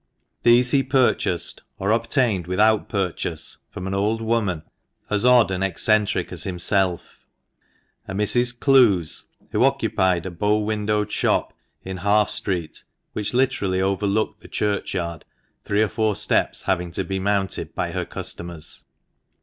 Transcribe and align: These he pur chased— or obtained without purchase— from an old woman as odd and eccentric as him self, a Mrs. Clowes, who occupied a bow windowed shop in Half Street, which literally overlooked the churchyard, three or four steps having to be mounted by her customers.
These 0.41 0.71
he 0.71 0.81
pur 0.81 1.13
chased— 1.13 1.61
or 1.77 1.91
obtained 1.91 2.47
without 2.47 2.89
purchase— 2.89 3.57
from 3.71 3.85
an 3.85 3.93
old 3.93 4.19
woman 4.19 4.63
as 5.11 5.25
odd 5.27 5.51
and 5.51 5.63
eccentric 5.63 6.31
as 6.31 6.43
him 6.43 6.57
self, 6.57 7.27
a 8.07 8.15
Mrs. 8.15 8.59
Clowes, 8.59 9.25
who 9.51 9.63
occupied 9.63 10.25
a 10.25 10.31
bow 10.31 10.57
windowed 10.57 11.11
shop 11.11 11.53
in 11.83 11.97
Half 11.97 12.31
Street, 12.31 12.83
which 13.13 13.35
literally 13.35 13.79
overlooked 13.79 14.41
the 14.41 14.47
churchyard, 14.47 15.23
three 15.65 15.83
or 15.83 15.87
four 15.87 16.15
steps 16.15 16.63
having 16.63 16.89
to 16.93 17.03
be 17.03 17.19
mounted 17.19 17.75
by 17.75 17.91
her 17.91 18.03
customers. 18.03 18.85